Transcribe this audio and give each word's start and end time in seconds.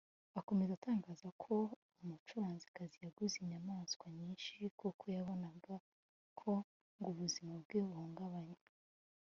Akomeza 0.39 0.71
atangaza 0.75 1.27
ko 1.41 1.53
uwo 1.55 1.67
mucuranzikazi 2.09 2.95
yaguze 3.05 3.35
inyamaswa 3.43 4.05
nyinshi 4.17 4.55
kuko 4.79 5.03
yabonaga 5.17 5.73
ko 6.39 6.51
ngo 6.97 7.07
ubuzima 7.13 7.53
bwe 7.63 7.79
buhungabanye 7.87 8.59